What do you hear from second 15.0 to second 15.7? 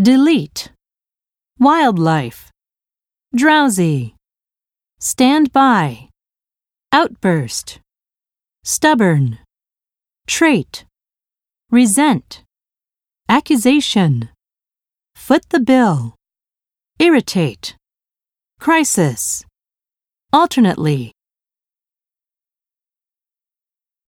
foot the